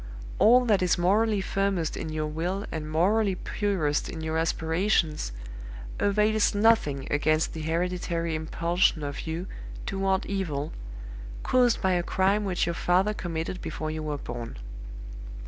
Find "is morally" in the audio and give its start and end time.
0.81-1.41